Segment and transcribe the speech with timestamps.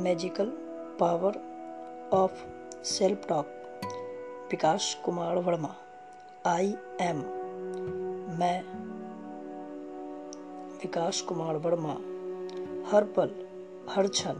[0.00, 0.46] Magical
[1.00, 1.32] power
[2.12, 2.44] of
[2.84, 3.46] self talk
[4.50, 5.74] Vikas Kumar Verma
[6.46, 7.16] I am
[8.38, 8.62] मैं
[10.76, 11.92] विकास कुमार वर्मा
[12.90, 13.30] हर पल,
[13.90, 14.34] हर क्षण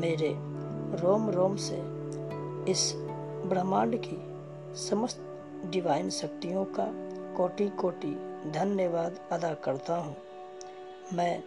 [0.00, 0.34] मेरे
[1.02, 1.76] रोम रोम से
[2.70, 2.92] इस
[3.46, 4.22] ब्रह्मांड की
[4.76, 5.26] समस्त
[5.70, 6.86] डिवाइन शक्तियों का
[7.36, 8.14] कोटि कोटि
[8.50, 10.16] धन्यवाद अदा करता हूँ।
[11.12, 11.44] मैं,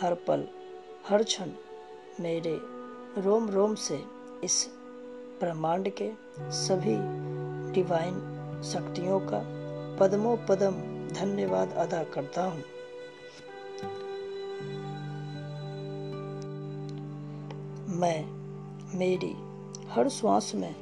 [0.00, 0.48] हर पल,
[1.08, 1.50] हर क्षण
[2.20, 2.60] मेरे
[3.18, 4.04] रोम रोम से
[4.44, 4.68] इस
[5.40, 6.96] ब्रह्मांड के सभी
[7.72, 8.14] डिवाइन
[8.64, 9.40] शक्तियों का
[10.00, 10.72] पदमों पदम
[11.14, 12.62] धन्यवाद अदा करता हूँ।
[17.98, 18.24] मैं,
[18.98, 19.34] मेरी
[19.88, 20.74] हर श्वास में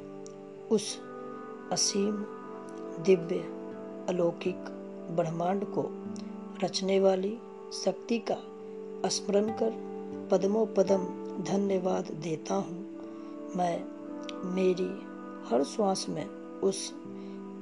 [0.71, 0.99] उस
[1.71, 2.17] असीम
[3.03, 3.39] दिव्य
[4.09, 4.55] अलौकिक
[5.11, 5.89] ब्रह्मांड को
[6.63, 7.37] रचने वाली
[7.85, 8.37] शक्ति का
[9.09, 9.93] स्मरण कर
[10.31, 12.93] पदमों पदम धन्यवाद देता हूँ।
[13.55, 13.83] मैं,
[14.51, 15.13] मेरी
[15.49, 16.25] हर श्वास में
[16.59, 16.93] उस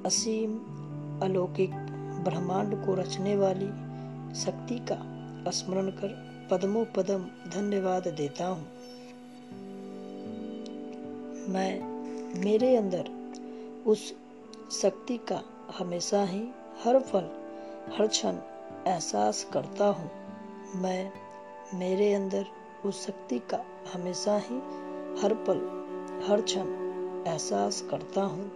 [0.06, 0.58] असीम
[1.22, 1.72] अलौकिक
[2.24, 3.68] ब्रह्मांड को रचने वाली
[4.36, 8.68] शक्ति का स्मरण कर पदमों पदम धन्यवाद देता हूँ।
[11.50, 11.84] मैं,
[12.44, 13.10] मेरे अंदर
[13.86, 14.14] उस
[14.82, 15.42] शक्ति का
[15.78, 16.44] हमेशा ही
[16.84, 17.24] हर पल,
[17.94, 18.36] हर क्षण
[18.88, 20.12] एहसास करता हूँ।
[20.76, 21.12] मैं,
[21.74, 22.46] मेरे अंदर
[22.86, 24.56] उस शक्ति का हमेशा ही
[25.22, 25.58] हर पल,
[26.28, 26.68] हर क्षण
[27.28, 28.52] एहसास करता हूँ।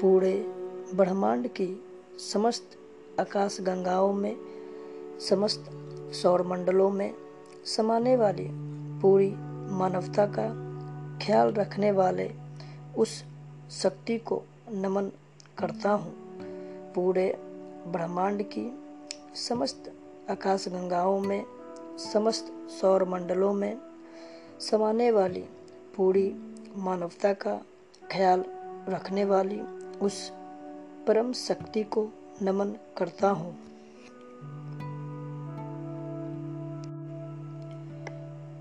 [0.00, 0.34] पूरे
[0.94, 1.84] ब्रह्मांड की
[2.32, 2.78] समस्त
[3.20, 4.36] आकाश गंगाओं में,
[5.20, 5.70] समस्त
[6.12, 7.14] सौर मंडलों में
[7.64, 8.48] समाने वाली
[9.00, 9.30] पूरी
[9.72, 10.48] मानवता का
[11.26, 12.30] ख्याल रखने वाले
[12.98, 13.24] उस
[13.70, 15.10] शक्ति को नमन
[15.58, 16.12] करता हूँ।
[16.94, 17.45] पूरे
[17.86, 18.78] ब्रह्मांड की
[19.34, 19.92] समस्त
[20.30, 21.44] आकाश गंगाओं में,
[22.12, 23.78] समस्त सौर मंडलों में
[24.60, 25.44] समाने वाली
[25.96, 26.28] पूरी
[26.76, 27.60] मानवता का
[28.12, 28.44] ख्याल
[28.88, 29.60] रखने वाली
[30.00, 30.30] उस
[31.06, 32.08] परम शक्ति को
[32.42, 33.56] नमन करता हूँ।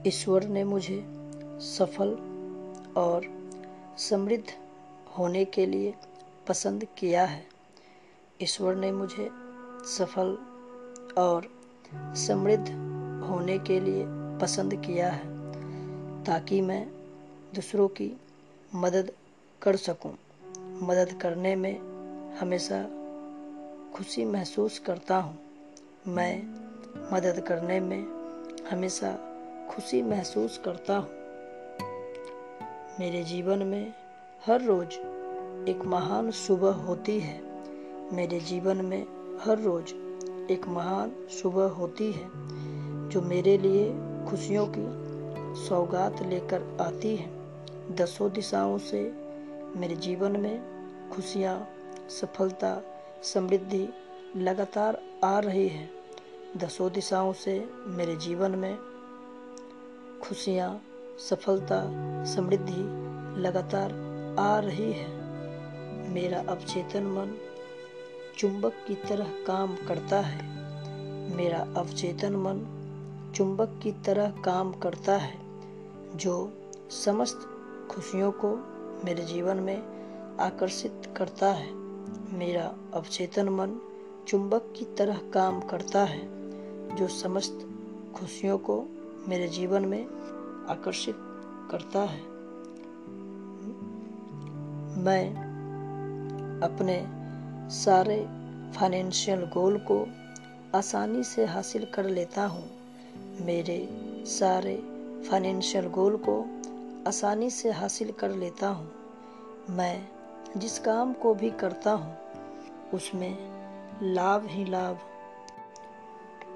[0.08, 1.04] ईश्वर ने मुझे
[1.62, 2.16] सफल
[2.98, 3.26] और
[3.98, 4.46] समृद्ध
[5.18, 5.94] होने के लिए
[6.48, 7.55] पसंद किया है।
[8.44, 9.30] ईश्वर ने मुझे
[9.86, 10.38] सफल
[11.18, 11.48] और
[12.16, 12.68] समृद्ध
[13.30, 14.06] होने के लिए
[14.42, 15.24] पसंद किया है,
[16.24, 16.88] ताकि मैं
[17.56, 18.18] दूसरों की
[18.76, 19.12] मदद
[19.62, 20.12] कर सकूँ।
[20.82, 21.80] मदद करने में
[22.40, 22.84] हमेशा
[23.96, 25.38] खुशी महसूस करता हूँ।
[26.08, 26.44] मैं
[27.14, 28.06] मदद करने में
[28.72, 29.18] हमेशा
[29.70, 31.10] खुशी महसूस करता हूँ
[33.00, 33.94] मेरे जीवन में
[34.48, 34.94] हर रोज
[35.70, 37.55] एक महान सुबह होती है
[38.14, 39.06] मेरे जीवन में
[39.46, 39.94] हर रोज
[40.52, 42.30] एक महान सुबह होती है,
[43.10, 43.94] जो मेरे लिए
[44.30, 44.86] खुशियों की
[45.66, 47.30] सौगात लेकर आती है।
[47.96, 49.14] दसों दिशाओं से
[49.76, 50.76] मेरे जीवन में
[51.10, 51.70] खुशियाँ,
[52.10, 52.82] सफलता,
[53.24, 53.90] समृद्धि
[54.38, 55.90] लगातार आ रही है।
[56.58, 58.78] दसों दिशाओं से मेरे जीवन में
[60.24, 60.82] खुशियाँ,
[61.30, 61.82] सफलता,
[62.26, 62.84] समृद्धि
[63.42, 63.92] लगातार
[64.40, 65.10] आ रही है।
[66.14, 67.45] मेरा अवचेतन मन
[68.38, 70.38] चुंबक की तरह काम करता है।
[71.36, 72.82] मेरा अवचेतन मन
[73.36, 75.38] चुंबक की तरह काम करता है,
[76.16, 76.54] जो
[76.90, 77.40] समस्त
[77.92, 78.58] खुशियों को
[79.06, 79.84] मेरे जीवन में
[80.38, 81.74] आकर्षित करता है।
[82.34, 83.80] मेरा अवचेतन मन
[84.28, 86.22] चुंबक की तरह काम करता है,
[86.96, 87.70] जो समस्त
[88.16, 88.86] खुशियों को
[89.28, 90.06] मेरे जीवन में
[90.66, 91.16] आकर्षित
[91.72, 92.22] करता है।
[95.04, 95.46] मैं
[96.64, 97.15] अपने
[97.70, 98.28] सारे
[98.76, 100.08] फाइनेंशियल गोल को
[100.76, 102.70] आसानी से हासिल कर लेता हूँ।
[103.42, 103.90] मेरे
[104.26, 104.76] सारे
[105.30, 106.46] फाइनेंशियल गोल को
[107.08, 108.92] आसानी से हासिल कर लेता हूँ।
[109.70, 110.08] मैं
[110.58, 112.18] जिस काम को भी करता हूँ,
[112.94, 113.38] उसमें
[114.04, 115.00] लाभ ही लाभ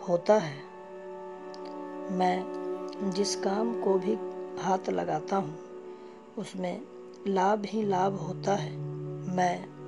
[0.10, 0.57] होता है।
[2.12, 2.60] मैं
[3.16, 4.13] जिस काम को भी
[4.62, 5.60] हाथ लगाता हूँ,
[6.38, 6.81] उसमें
[7.28, 8.78] लाभ ही लाभ होता है।
[9.36, 9.80] मैं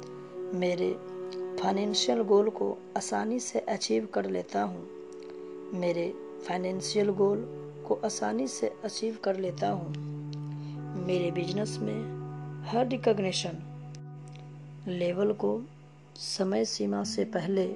[0.59, 1.10] मेरे
[1.63, 4.87] फाइनेंशियल गोल को आसानी से अचीव कर लेता हूँ।
[5.73, 6.13] मेरे
[6.47, 7.37] फाइनेंशियल गोल
[7.87, 9.93] को आसानी से अचीव कर लेता हूँ।
[11.07, 12.01] मेरे बिज़नेस में
[12.63, 13.57] हर रिकग्निशन
[14.87, 15.61] लेवल को
[16.15, 17.67] समय सीमा से पहले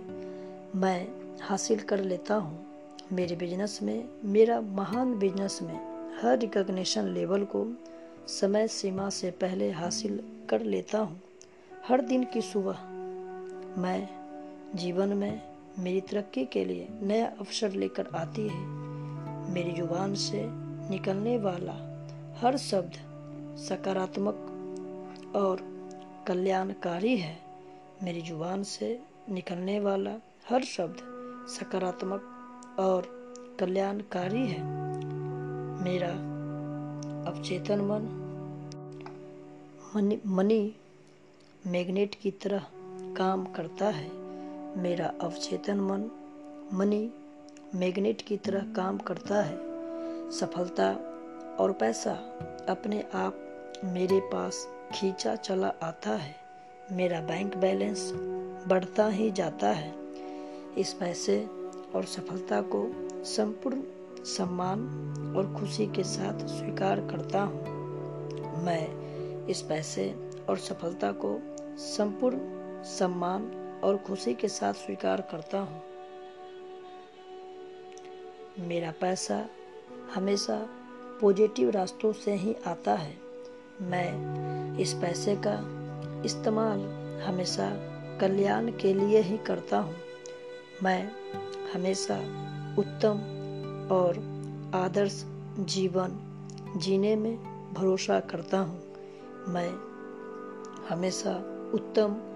[0.75, 1.07] मैं
[1.41, 2.65] हासिल कर लेता हूँ।
[3.11, 5.75] मेरे बिज़नेस में, मेरा महान बिज़नेस में
[6.21, 7.65] हर रिकग्निशन लेवल को
[8.27, 11.21] समय सीमा से पहले हासिल कर लेता हूँ।
[11.85, 12.94] हर दिन की सुबह
[13.77, 14.09] मैं
[14.75, 15.41] जीवन में
[15.79, 18.59] मेरी तरक्की के लिए नया अवसर लेकर आती है।
[19.53, 20.41] मेरी ज़ुबान से
[20.89, 21.73] निकलने वाला
[22.41, 22.93] हर शब्द
[23.59, 25.63] सकारात्मक और
[26.27, 27.37] कल्याणकारी है।
[28.03, 28.99] मेरी ज़ुबान से
[29.29, 30.15] निकलने वाला
[30.49, 30.97] हर शब्द
[31.49, 33.09] सकारात्मक और
[33.59, 34.63] कल्याणकारी है।
[35.83, 36.11] मेरा
[37.31, 38.03] अवचेतन मन
[40.27, 40.63] मनी
[41.67, 42.65] मैग्नेट की तरह
[43.17, 44.09] काम करता है।
[44.77, 46.09] मेरा अवचेतन मन
[46.73, 47.13] मनी
[47.75, 49.57] मैग्नेट की तरह काम करता है।
[50.31, 50.89] सफलता
[51.59, 52.11] और पैसा
[52.69, 53.37] अपने आप
[53.83, 56.35] मेरे पास खींचा चला आता है।
[56.91, 58.11] मेरा बैंक बैलेंस
[58.67, 59.93] बढ़ता ही जाता है।
[60.77, 61.45] इस पैसे
[61.95, 62.85] और सफलता को
[63.23, 63.81] संपूर्ण
[64.25, 64.81] सम्मान
[65.37, 68.87] और खुशी के साथ स्वीकार करता हूँ। मैं
[69.47, 70.13] इस पैसे
[70.49, 71.39] और सफलता को
[71.77, 72.37] संपूर्ण
[72.85, 73.51] सम्मान
[73.83, 75.81] और खुशी के साथ स्वीकार करता हूँ।
[78.67, 79.45] मेरा पैसा
[80.15, 80.69] हमेशा
[81.21, 83.17] पॉजिटिव रास्तों से ही आता है।
[83.81, 85.55] मैं इस पैसे का
[86.25, 86.79] इस्तेमाल
[87.21, 87.69] हमेशा
[88.21, 89.95] कल्याण के लिए ही करता हूँ।
[90.83, 91.11] मैं
[91.73, 92.17] हमेशा
[92.79, 93.17] उत्तम
[93.91, 94.17] और
[94.75, 95.25] आदर्श
[95.59, 96.19] जीवन
[96.77, 97.37] जीने में
[97.73, 98.81] भरोसा करता हूँ।
[99.47, 99.69] मैं
[100.89, 101.35] हमेशा
[101.73, 102.34] उत्तम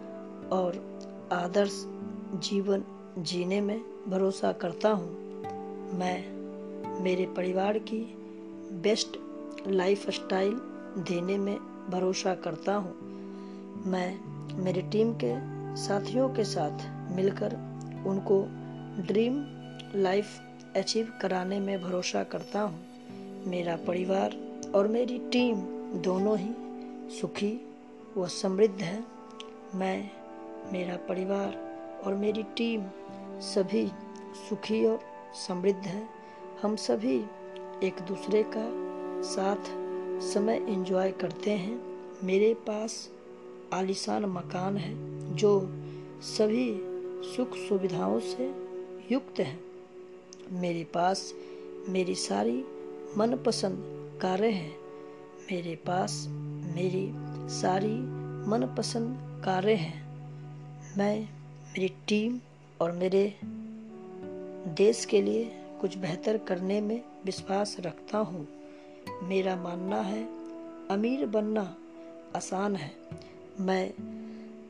[0.52, 1.00] और
[1.34, 1.84] आदर्श
[2.48, 2.84] जीवन
[3.18, 5.10] जीने में भरोसा करता हूँ।
[5.94, 6.40] मैं
[7.04, 8.00] मेरे परिवार की
[8.82, 9.18] बेस्ट
[9.68, 10.54] लाइफ स्टाइल
[10.98, 11.58] देने में
[11.90, 12.94] भरोसा करता हूँ।
[13.86, 14.20] मैं
[14.64, 15.34] मेरी टीम के
[15.76, 17.54] साथियों के साथ मिलकर
[18.08, 18.42] उनको
[19.08, 19.44] ड्रीम
[19.96, 20.26] लाइफ
[20.76, 22.80] अचीव कराने में भरोसा करता हूँ।
[23.48, 24.36] मेरा परिवार
[24.76, 25.56] और मेरी टीम
[26.02, 26.52] दोनों ही
[27.22, 27.62] सुखी
[28.18, 29.04] व समृद्ध है।
[29.76, 30.12] मैं
[30.74, 31.58] मेरा परिवार
[32.06, 32.84] और मेरी टीम
[33.40, 33.88] सभी
[34.50, 35.00] सुखी और
[35.48, 36.10] समृद्ध है।
[36.62, 37.26] हम सभी
[37.84, 38.90] एक दूसरे का
[39.22, 39.64] साथ
[40.22, 41.82] समय एंजॉय करते हैं।
[42.24, 43.10] मेरे पास
[43.74, 44.94] आलिशान मकान है
[45.36, 45.60] जो
[46.22, 46.82] सभी
[47.36, 48.46] सुख सुविधाओं से
[49.12, 49.60] युक्त है।
[50.52, 51.34] मेरे पास
[51.90, 52.66] मेरी सारी
[53.18, 53.78] मनपसंद
[54.22, 54.78] कारें हैं।
[55.52, 56.26] मेरे पास
[56.76, 57.12] मेरी
[57.50, 57.96] सारी
[58.50, 60.09] मनपसंद कारें हैं।
[61.00, 61.22] मैं,
[61.70, 62.40] मेरी टीम
[62.82, 63.40] और मेरे
[64.68, 65.52] देश के लिए
[65.82, 68.48] कुछ बेहतर करने में विश्वास रखता हूँ।
[69.24, 70.24] मेरा मानना है,
[70.88, 71.78] अमीर बनना
[72.36, 72.92] आसान है।
[73.60, 73.94] मैं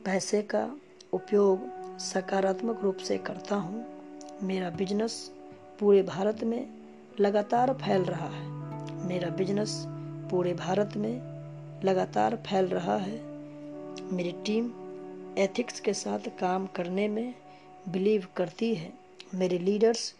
[0.04, 0.76] पैसे का
[1.12, 1.58] उपयोग
[1.98, 3.86] सकारात्मक रूप से करता हूँ।
[4.42, 5.32] मेरा बिज़नेस
[5.80, 6.70] पूरे भारत में
[7.20, 8.48] लगातार फैल रहा है।
[9.08, 9.84] मेरा बिज़नेस
[10.30, 11.20] पूरे भारत में
[11.84, 13.18] लगातार फैल रहा है।
[14.12, 14.72] मेरी टीम
[15.38, 17.34] एथिक्स के साथ काम करने में
[17.88, 18.92] बिलीव करती है।
[19.34, 20.14] मेरे लीडर्स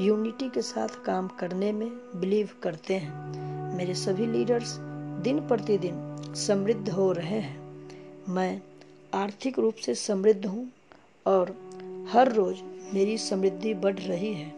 [0.00, 1.88] यूनिटी के साथ काम करने में
[2.20, 4.76] बिलीव करते हैं। मेरे सभी लीडर्स
[5.22, 7.58] दिन प्रतिदिन समृद्ध हो रहे हैं।
[8.28, 8.60] मैं
[9.14, 10.68] आर्थिक रूप से समृद्ध हूँ
[11.26, 11.56] और
[12.12, 12.62] हर रोज
[12.94, 14.54] मेरी समृद्धि बढ़ रही है।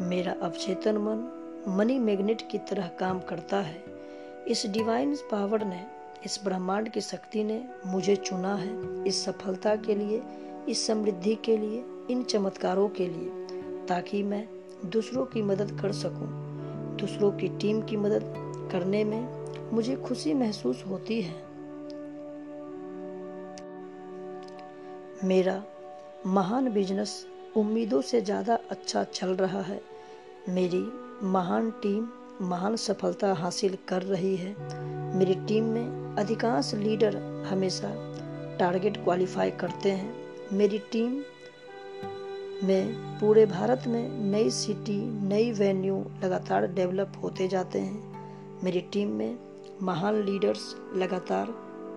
[0.00, 1.30] मेरा अवचेतन मन
[1.68, 3.84] मनी मैग्नेट की तरह काम करता है।
[4.48, 5.93] इस डिवाइन पावर ने
[6.26, 10.22] इस ब्रह्मांड की शक्ति ने मुझे चुना है इस सफलता के लिए,
[10.68, 13.28] इस समृद्धि के लिए, इन चमत्कारों के लिए,
[13.86, 14.48] ताकि मैं
[14.84, 16.28] दूसरों की मदद कर सकूँ।
[16.96, 18.34] दूसरों की टीम की मदद
[18.72, 21.42] करने में मुझे खुशी महसूस होती है
[25.24, 25.62] मेरा
[26.26, 27.26] महान बिज़नेस
[27.56, 29.80] उम्मीदों से ज़्यादा अच्छा चल रहा है
[30.48, 30.84] मेरी
[31.22, 32.08] महान टीम
[32.44, 34.54] महान सफलता हासिल कर रही है।
[35.16, 37.16] मेरी टीम में अधिकांश लीडर
[37.48, 37.90] हमेशा
[38.58, 40.14] टारगेट क्वालिफाई करते हैं।
[40.52, 41.22] मेरी टीम
[42.64, 49.08] में पूरे भारत में नई सिटी, नई वेन्यू लगातार डेवलप होते जाते हैं। मेरी टीम
[49.08, 49.38] में
[49.82, 51.46] महान लीडर्स लगातार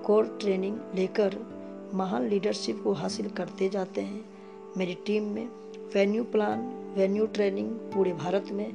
[0.05, 1.37] कोर ट्रेनिंग लेकर
[1.93, 4.25] महान लीडरशिप को हासिल करते जाते हैं।
[4.77, 5.47] मेरी टीम में
[5.95, 6.59] वेन्यू प्लान,
[6.97, 8.73] वेन्यू ट्रेनिंग पूरे भारत में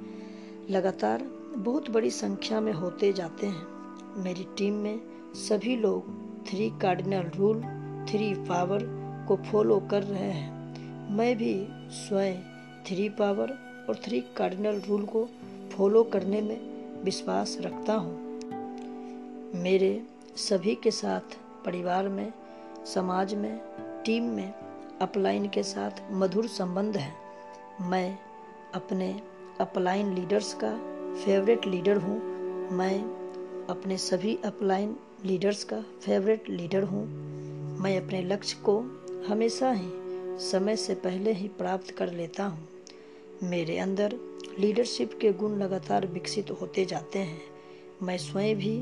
[0.71, 5.01] लगातार बहुत बड़ी संख्या में होते जाते हैं। मेरी टीम में
[5.35, 6.07] सभी लोग
[6.47, 7.61] three cardinal rule
[8.11, 8.79] three power
[9.29, 12.37] को फॉलो कर रहे हैं। मैं भी स्वयं
[12.87, 13.51] थ्री पावर
[13.89, 15.29] और थ्री कार्डिनल रूल को
[15.73, 16.61] फॉलो करने में
[17.05, 18.41] विश्वास रखता हूँ।
[19.55, 20.03] मेरे
[20.37, 22.33] सभी के साथ परिवार में,
[22.95, 23.61] समाज में
[24.05, 24.55] टीम में
[25.03, 27.13] अपलाइन के साथ मधुर संबंध है।
[27.81, 28.19] मैं
[28.75, 29.23] अपने
[29.61, 32.19] अपलाइन लीडर्स का फेवरेट लीडर हूँ।
[32.73, 33.02] मैं
[33.71, 37.04] अपने सभी अपलाइन लीडर्स का फेवरेट लीडर हूँ।
[37.81, 38.78] मैं अपने लक्ष्य को
[39.28, 39.90] हमेशा ही
[40.40, 42.69] समय से पहले ही प्राप्त कर लेता हूँ।
[43.42, 44.16] मेरे अंदर
[44.59, 47.40] लीडरशिप के गुण लगातार विकसित होते जाते हैं।
[48.02, 48.76] मैं स्वयं भी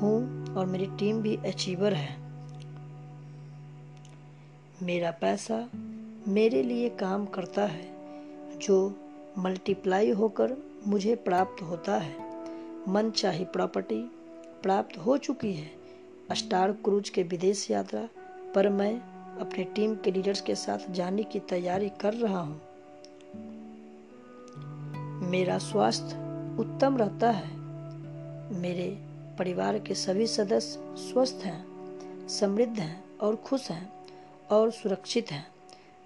[0.00, 2.18] हूँ और मेरी टीम भी अचीवर है।
[4.82, 5.68] मेरा पैसा
[6.28, 7.88] मेरे लिए काम करता है,
[8.58, 8.96] जो
[9.38, 12.16] मल्टीप्लाई होकर मुझे प्राप्त होता है।
[12.88, 14.10] मन चाही प्रॉपर्टी
[14.62, 15.70] प्राप्त हो चुकी है।
[16.32, 18.08] स्टार क्रूज के विदेश यात्रा
[18.54, 19.00] पर मैं
[19.40, 22.60] अपने टीम के लीडर्स के साथ जाने की तैयारी कर रहा हूँ।
[25.30, 26.16] मेरा स्वास्थ्य
[26.60, 27.56] उत्तम रहता है।
[28.60, 28.98] मेरे
[29.38, 33.92] परिवार के सभी सदस्य स्वस्थ हैं, समृद्ध हैं और खुश हैं
[34.50, 35.46] और सुरक्षित हैं।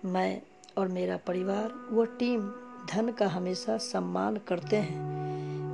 [0.04, 0.42] मैं
[0.78, 2.52] और मेरा परिवार व टीम
[2.90, 5.00] धन का हमेशा सम्मान करते हैं।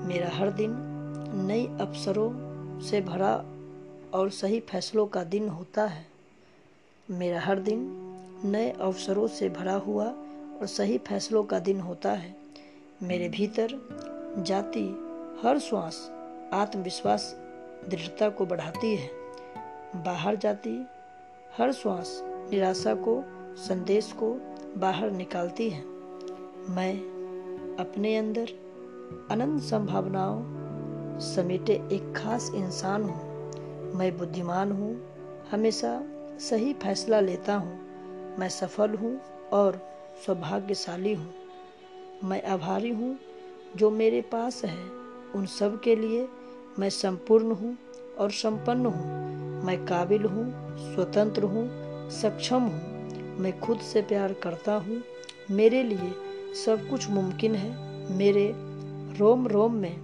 [0.07, 0.76] मेरा हर दिन
[1.35, 3.35] नई अवसरों से भरा
[4.19, 6.07] और सही फैसलों का दिन होता है।
[7.11, 7.81] मेरा हर दिन
[8.45, 10.05] नए अवसरों से भरा हुआ
[10.61, 12.37] और सही फैसलों का दिन होता है।
[13.02, 13.69] मेरे भीतर
[14.38, 14.85] जाति
[15.45, 16.11] हर श्वास
[16.52, 17.37] आत्मविश्वास,
[17.88, 19.11] दृढ़ता को बढ़ाती है।
[19.97, 20.87] बाहर जाती
[21.59, 23.25] हर श्वास निराशा को,
[23.57, 24.35] संदेश को
[24.76, 26.00] बाहर निकालती है।
[26.69, 26.95] मैं
[27.76, 28.49] अपने अंदर
[29.31, 35.02] अनंत संभावनाओं समेटे एक खास इंसान हूँ। मैं बुद्धिमान हूँ,
[35.50, 36.02] हमेशा
[36.40, 39.21] सही फैसला लेता हूँ। मैं सफल हूँ
[39.52, 39.81] और
[40.26, 41.35] सौभाग्यशाली हूँ।
[42.25, 43.19] मैं आभारी हूँ
[43.76, 44.88] जो मेरे पास है।
[45.35, 46.29] उन सब के लिए
[46.79, 47.76] मैं संपूर्ण हूँ
[48.19, 50.52] और संपन्न हूँ। मैं काबिल हूँ,
[50.95, 51.69] स्वतंत्र हूँ,
[52.11, 55.02] सक्षम हूँ। मैं खुद से प्यार करता हूँ।
[55.50, 58.52] मेरे लिए सब कुछ मुमकिन है। मेरे
[59.19, 60.00] रोम रोम में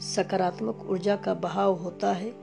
[0.00, 2.34] सकारात्मक ऊर्जा का बहाव होता है।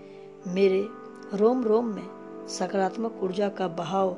[0.47, 0.87] मेरे
[1.33, 2.07] रोम रोम में
[2.47, 4.09] सकारात्मक ऊर्जा का बहाव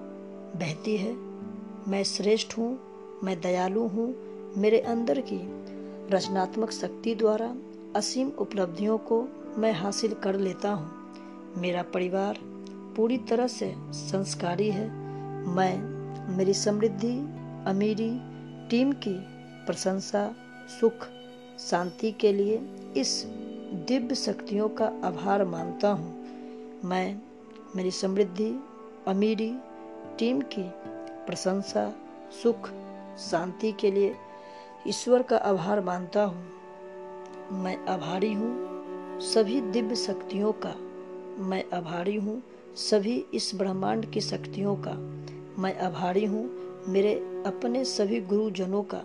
[0.55, 1.13] बहती है।
[1.88, 2.79] मैं श्रेष्ठ हूँ,
[3.24, 4.15] मैं दयालु हूँ।
[4.58, 5.39] मेरे अंदर की
[6.15, 7.55] रचनात्मक शक्ति द्वारा
[7.96, 9.27] असीम उपलब्धियों को
[9.58, 10.91] मैं हासिल कर लेता हूँ।
[11.58, 12.39] मेरा परिवार
[12.96, 14.89] पूरी तरह से संस्कारी है।
[15.48, 15.84] मैं,
[16.38, 17.17] मेरी समृद्धि,
[17.67, 18.28] अमीरी
[18.69, 19.19] टीम की
[19.65, 20.35] प्रशंसा,
[20.79, 21.07] सुख,
[21.59, 22.61] शांति के लिए
[22.97, 23.23] इस
[23.88, 26.25] दिव्य शक्तियों का आभार मानता हूँ।
[26.85, 27.21] मैं,
[27.75, 28.59] मेरी समृद्धि,
[29.07, 29.55] अमीरी
[30.19, 30.69] टीम की
[31.25, 31.93] प्रशंसा,
[32.43, 32.69] सुख,
[33.19, 34.15] शांति के लिए
[34.88, 36.47] ईश्वर का आभार मानता हूँ।
[37.51, 38.69] मैं आभारी हूँ
[39.21, 40.75] सभी दिव्य शक्तियों का।
[41.43, 42.43] मैं आभारी हूँ
[42.75, 44.93] सभी इस ब्रह्मांड की शक्तियों का।
[45.61, 47.13] मैं आभारी हूँ मेरे
[47.45, 49.01] अपने सभी गुरुजनों का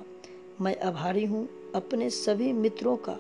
[0.61, 3.17] मैं आभारी हूँ, अपने सभी मित्रों का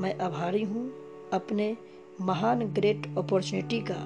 [0.00, 0.84] मैं आभारी हूँ,
[1.32, 1.76] अपने
[2.20, 3.96] महान ग्रेट अपॉर्चुनिटी का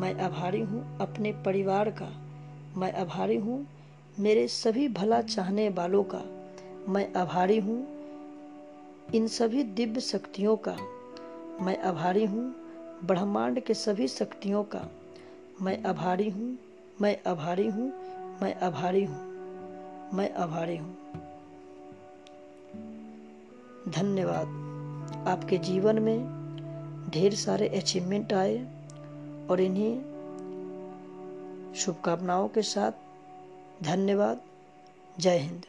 [0.00, 2.08] मैं आभारी हूँ, अपने परिवार का
[2.76, 3.66] मैं आभारी हूँ,
[4.20, 6.22] मेरे सभी भला चाहने वालों का
[6.88, 7.78] मैं आभारी हूँ,
[9.14, 10.76] इन सभी दिव्य शक्तियों का
[11.62, 12.44] मैं आभारी हूँ,
[13.04, 14.88] ब्रह्मांड के सभी शक्तियों का
[15.62, 16.56] मैं आभारी हूँ,
[17.02, 17.92] मैं आभारी हूँ
[18.42, 19.30] मैं आभारी हूँ।
[20.14, 20.96] मैं आभारी हूँ।
[23.88, 24.46] धन्यवाद।
[25.28, 26.20] आपके जीवन में
[27.10, 28.58] ढेर सारे अचीवमेंट आए
[29.50, 29.96] और इन्हीं
[31.74, 32.92] शुभकामनाओं के साथ
[33.82, 34.40] धन्यवाद।
[35.18, 35.66] जय हिंद।